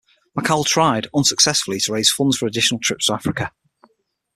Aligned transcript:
Mackal 0.35 0.65
tried, 0.65 1.05
unsuccessfully, 1.15 1.79
to 1.81 1.93
raise 1.93 2.09
funds 2.09 2.35
for 2.35 2.47
additional 2.47 2.79
trips 2.81 3.05
to 3.05 3.13
Africa. 3.13 3.51